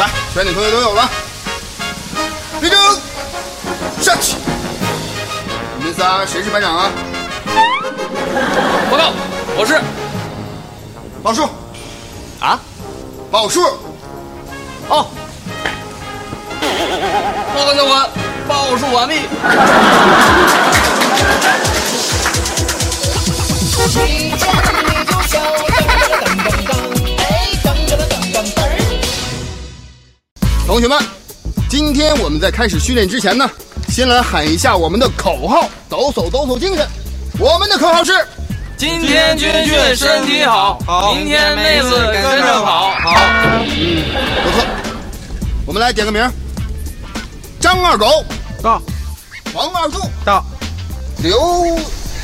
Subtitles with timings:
[0.00, 1.06] 来，全体同学都有了，
[2.62, 2.78] 立正，
[4.00, 4.34] 下去。
[5.76, 6.90] 你们仨谁是班长啊？
[8.90, 9.12] 报告，
[9.58, 9.78] 我是。
[11.22, 11.46] 报数。
[12.40, 12.58] 啊？
[13.30, 13.62] 报数。
[14.88, 15.06] 哦。
[17.54, 18.08] 报告教官，
[18.48, 19.16] 报数完毕。
[30.70, 30.96] 同学们，
[31.68, 33.50] 今天我们在开始训练之前呢，
[33.88, 36.86] 先来喊一下我们的口号，抖擞抖擞精神。
[37.40, 38.12] 我们的口号是：
[38.76, 40.78] 今天军训身体好，
[41.12, 42.90] 明天妹子跟着跑。
[42.92, 43.66] 好，嗯，
[44.44, 44.64] 不错。
[45.66, 46.24] 我们来点个名：
[47.58, 48.24] 张二狗
[48.62, 48.80] 到，
[49.52, 50.44] 王二柱到，
[51.18, 51.36] 刘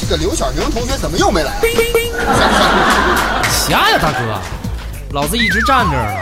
[0.00, 1.58] 这个刘小明同学怎么又没来？
[3.50, 4.40] 瞎呀，大哥，
[5.10, 6.20] 老子一直站这儿呢。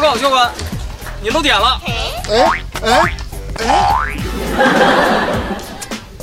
[0.00, 0.48] 报告教官，
[1.20, 1.80] 你漏点了。
[2.30, 2.52] 哎
[2.84, 3.12] 哎
[3.58, 4.16] 哎！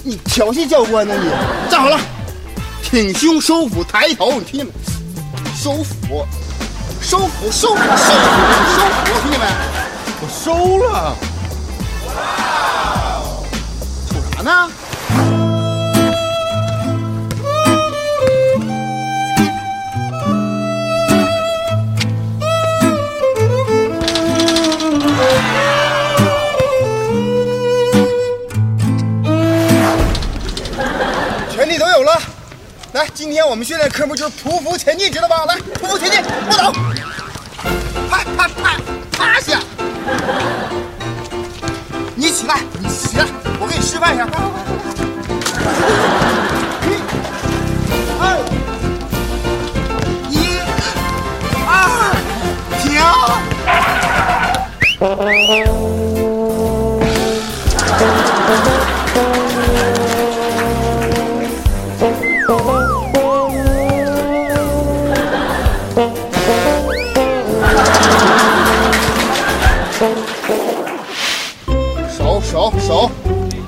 [0.01, 1.29] 你调戏教官呢你？
[1.69, 1.99] 站好了，
[2.81, 4.71] 挺胸收腹抬头，你听见没？
[5.57, 6.25] 收腹，
[7.01, 7.83] 收腹，收腹，收腹，
[8.77, 9.45] 收腹，听见没？
[10.21, 11.13] 我收了。
[14.07, 14.71] 瞅啥呢？
[33.25, 35.45] 今天我们训练科目就是匍匐前进，知道吧？
[35.47, 36.71] 来，匍匐前进，不倒，
[38.07, 38.77] 趴趴趴
[39.17, 39.59] 趴下。
[42.13, 43.25] 你起来，你起来，
[43.59, 44.27] 我给你示范一下。
[46.85, 46.87] 一、
[48.21, 48.37] 二、
[50.29, 50.59] 一、
[51.65, 51.73] 二，
[52.83, 52.85] 停。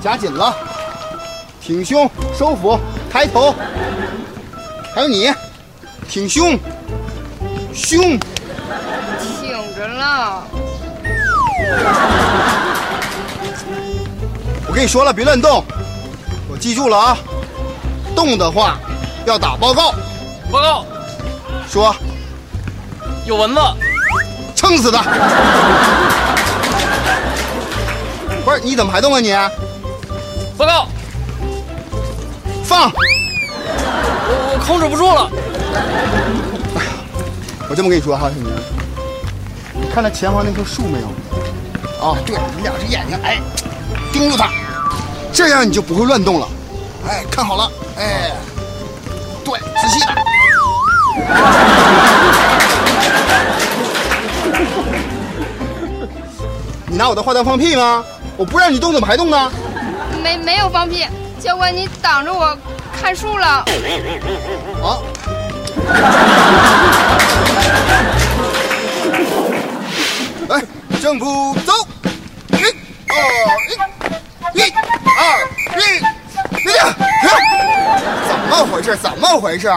[0.08, 0.56] 夹紧了，
[1.60, 2.80] 挺胸收腹，
[3.12, 3.54] 抬头。
[4.94, 5.30] 还有你，
[6.08, 6.58] 挺胸，
[7.74, 8.18] 胸。
[9.20, 10.44] 挺着了。
[14.66, 15.62] 我跟你说了，别乱动，
[16.50, 17.18] 我记住了啊，
[18.16, 18.78] 动的话
[19.26, 19.92] 要打报告。
[20.50, 20.86] 报告，
[21.70, 21.94] 说
[23.26, 23.60] 有蚊子。
[24.56, 25.02] 撑死他！
[28.42, 29.36] 不是，你怎么还动啊你？
[30.58, 30.88] 报告，
[32.64, 32.90] 放！
[32.90, 35.30] 我我控制不住了。
[37.70, 38.52] 我这么跟你说哈，小明，
[39.80, 41.06] 你看到前方那棵树没有？
[42.04, 43.38] 啊，对，你两只眼睛，哎，
[44.12, 44.50] 盯住它，
[45.32, 46.48] 这样你就不会乱动了。
[47.08, 48.32] 哎，看好了，哎，
[49.44, 50.06] 对，仔细的。
[56.90, 58.02] 你拿我的话当放屁吗？
[58.36, 59.52] 我不让你动，怎么还动呢？
[60.28, 61.06] 没没有放屁，
[61.40, 62.54] 教官你挡着我
[63.00, 63.64] 看树了。
[64.84, 65.00] 啊！
[70.48, 70.62] 来，
[71.00, 71.72] 正步走，
[72.48, 72.56] 一、
[73.08, 73.16] 二、
[74.52, 74.62] 一、一、
[75.16, 75.80] 二、一，
[76.62, 76.76] 别停！
[78.28, 78.94] 怎么回事？
[78.98, 79.72] 怎么回事？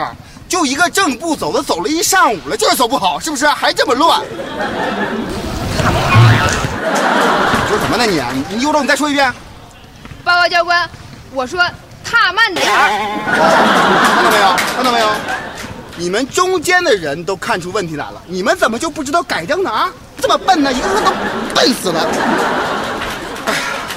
[0.50, 3.48] 就一个正步走的，走了一上午了，就是走不好，是不是？
[3.48, 4.20] 还这么乱？
[7.70, 8.22] 说什么呢你？
[8.34, 9.34] 你你有种你再说一遍。
[10.24, 10.90] 报告教官，
[11.34, 11.60] 我说
[12.04, 12.90] 踏慢点儿。
[14.16, 14.56] 看到没有？
[14.76, 15.08] 看到没有？
[15.98, 19.70] 你们中间的人都看出问题来了，你们怎么就不知道改正呢？
[19.70, 19.90] 啊，
[20.20, 21.12] 这么笨呢，一个个都
[21.54, 22.08] 笨死了。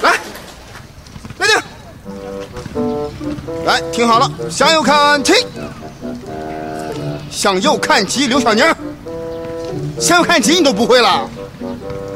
[0.02, 0.12] 来，
[1.38, 1.56] 来定，
[3.64, 5.46] 来听好了，向右看齐，
[7.30, 8.64] 向右看齐，刘小宁，
[9.98, 11.28] 向右看齐你都不会了，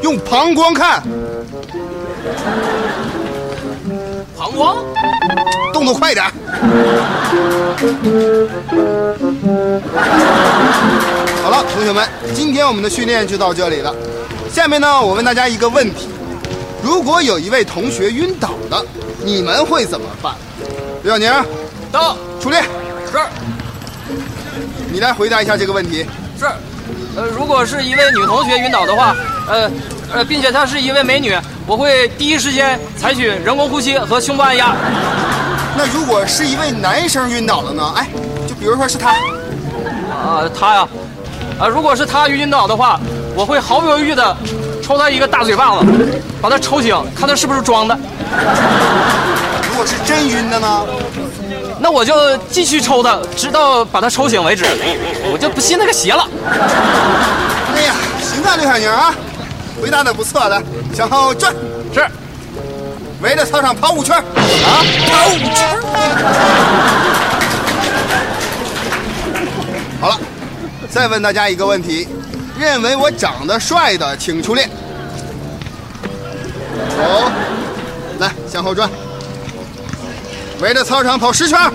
[0.02, 1.02] 用膀胱看，
[5.72, 6.24] 动作快点。
[11.42, 13.94] 好了，同学们，今天我们的训练就到这里了。
[14.52, 16.08] 下面呢，我问大家一个问题：
[16.82, 18.84] 如果有一位同学晕倒了，
[19.24, 20.34] 你们会怎么办？
[21.02, 21.32] 刘小宁，
[21.92, 22.62] 到，出列，
[23.10, 23.18] 是
[24.90, 26.04] 你来回答一下这个问题。
[26.38, 26.46] 是，
[27.16, 29.14] 呃，如果是一位女同学晕倒的话，
[29.48, 29.70] 呃
[30.12, 34.74] 呃，并且她是一位美女，我会第一时间采取人工呼吸和胸部按压。
[35.76, 37.94] 那如果是一位男生晕倒了呢？
[37.96, 38.08] 哎，
[38.48, 39.10] 就比如说是他，
[40.10, 40.88] 啊，他呀，
[41.60, 42.98] 啊，如果是他晕倒的话，
[43.34, 44.36] 我会毫不犹豫的
[44.82, 45.86] 抽他一个大嘴巴子，
[46.40, 47.96] 把他抽醒，看他是不是装的。
[49.70, 50.84] 如果是真晕的呢？
[51.80, 54.64] 那我就继续抽他，直到把他抽醒为止。
[55.30, 56.26] 我就不信那个邪了。
[57.76, 59.14] 哎呀，行啊，刘小宁啊，
[59.80, 60.62] 回答的不错的，
[60.94, 61.54] 向后转，
[61.94, 62.06] 是，
[63.22, 64.24] 围着操场跑五圈啊，
[65.10, 65.78] 跑五圈。
[70.00, 70.18] 好了，
[70.90, 72.06] 再问大家一个问题：
[72.58, 74.68] 认为我长得帅的，请出列。
[76.90, 77.30] 走，
[78.18, 78.90] 来向后转，
[80.60, 81.72] 围着操场跑十圈儿。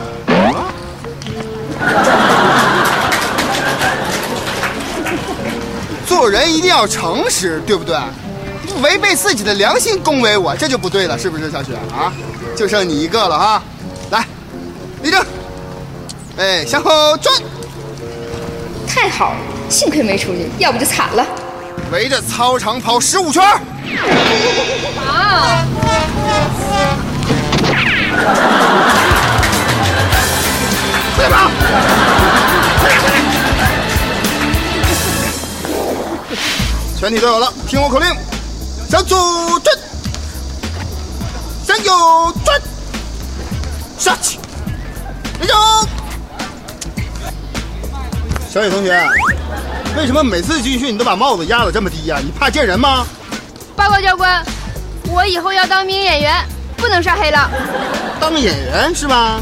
[6.16, 7.98] 做人一定要诚实，对不对？
[8.84, 12.14] 违背自己的良心恭维我，这就不对了，是不是，小雪啊？
[12.56, 13.64] 就剩你一个了哈，
[14.12, 14.24] 来，
[15.02, 15.26] 立正，
[16.38, 17.34] 哎，向后转，
[18.88, 19.38] 太好了，
[19.70, 21.26] 幸亏没出去，要不就惨了。
[21.92, 23.60] 围着操场跑十五圈儿。
[25.08, 25.66] 啊！
[31.18, 31.50] 快跑！
[37.04, 38.08] 全体都有了，听我口令：
[38.90, 39.20] 向左
[39.62, 39.78] 转，
[41.68, 42.62] 向右转，
[44.00, 44.40] 下去，
[45.42, 45.58] 立正。
[48.50, 48.98] 小野同学，
[49.98, 53.06] 为什么每次军训你都把帽子压得这么低呀、你怕见人吗？
[53.76, 54.42] 报告教官，
[55.10, 56.42] 我以后要当名演员，
[56.78, 57.52] 不能晒黑了。
[58.18, 59.42] 当演员是吧？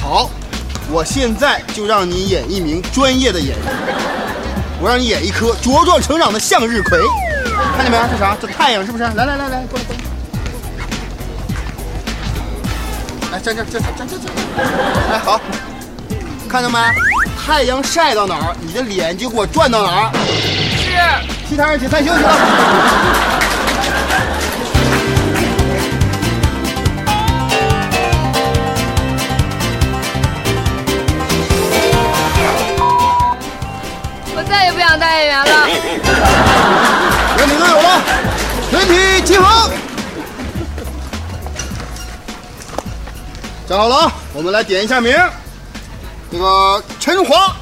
[0.00, 0.30] 好，
[0.90, 3.66] 我现在就让你演一名专业的演员。
[4.86, 6.96] 我让你演一颗茁壮成长的向日葵，
[7.76, 7.98] 看见没？
[8.08, 8.36] 这啥？
[8.40, 9.02] 这太阳是不是？
[9.02, 10.00] 来来来来，过来过来。
[13.32, 14.32] 来站这儿站站站站。
[15.10, 15.40] 来，好，
[16.48, 16.78] 看到没？
[17.44, 20.12] 太阳晒到哪儿，你的脸就给我转到哪儿。
[20.78, 20.92] 是。
[21.48, 23.35] 其他人请散休息了。
[35.20, 36.14] 也不想当演员了。
[37.36, 38.02] 全体都有了，
[38.70, 39.70] 全体集合。
[43.68, 45.16] 站好了，我们来点一下名。
[46.30, 47.56] 那个陈华，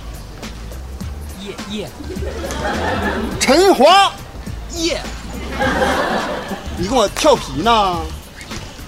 [1.42, 1.88] 耶耶
[3.38, 4.12] 陈华，
[4.76, 5.00] 耶！
[6.76, 8.00] 你跟我跳皮呢？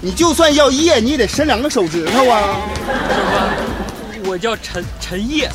[0.01, 2.57] 你就算要叶，你也得伸两个手指头啊！
[4.25, 5.51] 我叫陈陈烨，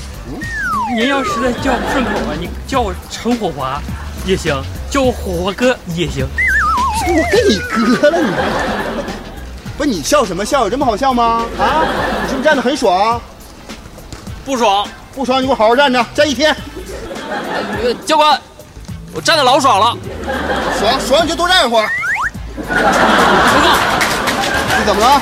[0.94, 3.82] 您要实在叫不顺口啊，你叫我陈火华
[4.26, 6.28] 也行，叫我火华哥也行。
[7.08, 8.42] 我跟你哥了，你还
[9.78, 10.62] 不是你笑什么笑？
[10.62, 11.46] 有这么好笑吗？
[11.58, 11.86] 啊，
[12.24, 13.20] 你是不是站得很爽？
[14.46, 14.88] 不爽。
[15.14, 16.56] 不爽你给我好好站着，站一天。
[17.84, 18.40] 呃教官，
[19.14, 19.98] 我站的老爽了。
[20.80, 21.90] 爽爽你就多站一会儿。
[22.70, 22.76] 报
[23.62, 23.78] 告，
[24.80, 25.22] 你怎么了？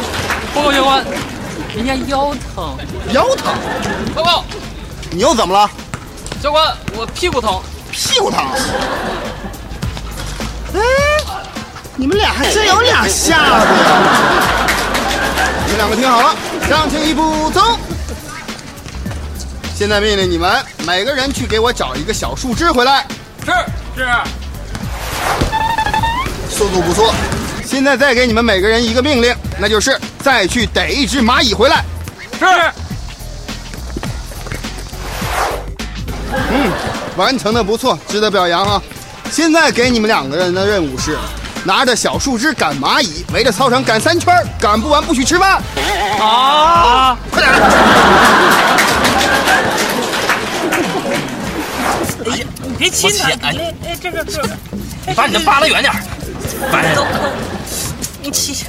[0.54, 1.04] 报告教官，
[1.76, 2.78] 人家腰疼，
[3.14, 3.54] 腰疼？
[4.14, 4.44] 报告
[5.12, 5.70] 你又怎么了？
[6.42, 7.62] 教官，我屁股疼。
[7.92, 8.40] 屁股疼。
[10.76, 10.80] 哎，
[11.96, 13.66] 你们俩还真有俩下子呀！
[15.66, 16.36] 你们两个听好了，
[16.70, 17.78] 向前一步走。
[19.76, 23.06] 现在命令你们每个人去给我找一个小树枝回来。
[23.44, 23.52] 是
[23.96, 24.08] 是。
[26.50, 27.14] 速度不错。
[27.66, 31.84] 现在再给你们每个人一个命令，那就是再去逮一只蚂蚁回来。
[32.38, 32.46] 是。
[36.32, 36.72] 嗯，
[37.18, 38.82] 完成的不错，值得表扬啊！
[39.32, 41.18] 现在给你们两个人的任务是，
[41.64, 45.62] 拿着小树枝赶蚂蚁，围着操场赶三圈，赶不完不许吃饭。
[46.20, 47.18] 啊！
[47.32, 47.52] 快点！
[52.26, 54.50] 哎呀，你别亲他，哎哎，这个这个，
[55.08, 56.00] 你把你的扒拉远点儿。
[56.72, 57.20] 烦走走，
[58.22, 58.66] 你起起，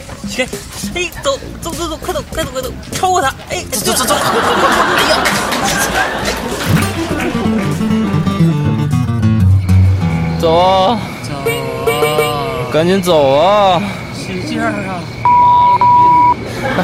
[0.94, 5.18] 哎，走走走走，快走快走快走，超过他，哎，走走走，哎呀！
[10.40, 10.98] 走啊！
[11.22, 13.82] 走啊，赶紧走啊！
[14.16, 15.04] 使劲儿啊！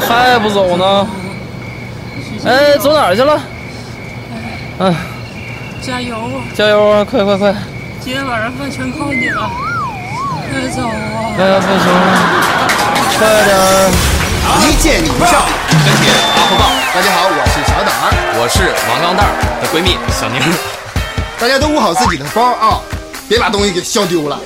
[0.07, 1.07] 还不走呢？
[2.45, 3.41] 哎，走哪儿去了？
[4.77, 4.93] 哎，
[5.81, 6.45] 加油啊！
[6.53, 7.03] 加油啊！
[7.03, 7.55] 快快快！
[7.99, 9.49] 今天晚上饭全靠你了，
[10.51, 10.93] 快走啊！
[11.39, 12.13] 哎呀，不行了，
[13.17, 13.89] 快点儿！
[14.61, 15.41] 一见你不笑。
[15.67, 20.39] 跟帖阿福报，大家好，我是小胆儿，我是王钢蛋儿的闺蜜小宁，
[21.39, 22.79] 大家都捂好自己的包啊，
[23.27, 24.39] 别把东西给笑丢了。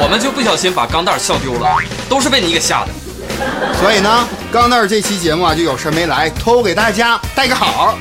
[0.00, 1.76] 我们就不小心把钢蛋儿笑丢了，
[2.08, 2.88] 都是被你给吓的。
[3.80, 7.96] 所以呢，钢蛋儿这期节目啊，就有事没来，偷给大家带个好。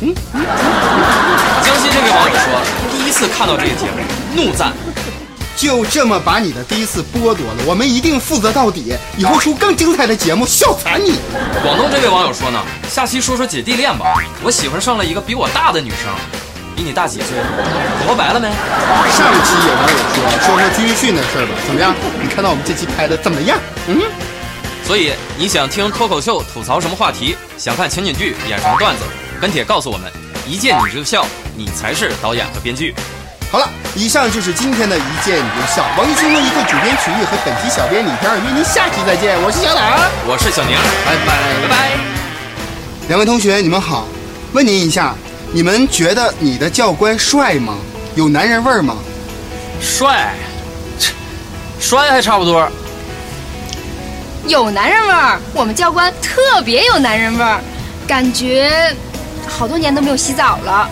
[0.00, 0.14] 嗯
[1.62, 2.60] 江西这位网友说，
[2.92, 4.00] 第一次看到这个节目，
[4.34, 4.72] 怒赞。
[5.56, 11.14] 就这么把你的第一次剥夺了，我们一定负责到底，以后出更精彩的节目，笑惨你！
[11.62, 14.22] 广东这位网友说呢，下期说说姐弟恋吧。
[14.42, 16.12] 我喜欢上了一个比我大的女生，
[16.76, 17.38] 比你大几岁？
[18.06, 18.48] 活白了没？
[19.10, 21.94] 上期有网友说说说军训的事儿吧，怎么样？
[22.20, 23.58] 你看到我们这期拍的怎么样？
[23.88, 23.98] 嗯。
[24.84, 27.34] 所以你想听脱口秀吐槽什么话题？
[27.56, 29.02] 想看情景剧演什么段子？
[29.40, 30.12] 跟帖告诉我们，
[30.46, 32.94] 一见你就笑，你才是导演和编剧。
[33.50, 35.82] 好了，以上就是今天的一见你就笑。
[35.96, 39.40] 王一新闻一个主编曲艺和本期小编李天儿约您下期再见。
[39.42, 41.96] 我是小胆，我是小宁，拜拜拜拜。
[43.08, 44.06] 两位同学，你们好。
[44.52, 45.14] 问您一下，
[45.52, 47.76] 你们觉得你的教官帅吗？
[48.14, 48.96] 有男人味儿吗？
[49.80, 50.34] 帅，
[51.78, 52.66] 帅还差不多。
[54.46, 57.60] 有男人味儿，我们教官特别有男人味儿，
[58.06, 58.94] 感觉
[59.46, 60.88] 好多年都没有洗澡了。